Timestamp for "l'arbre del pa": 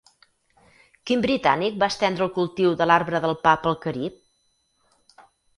2.93-3.55